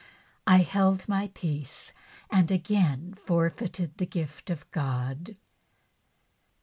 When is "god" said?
4.71-5.35